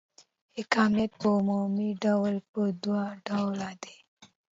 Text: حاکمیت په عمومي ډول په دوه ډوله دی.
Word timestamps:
حاکمیت 0.55 1.11
په 1.21 1.27
عمومي 1.37 1.89
ډول 2.03 2.35
په 2.51 2.61
دوه 2.83 3.03
ډوله 3.25 3.69
دی. 3.83 3.95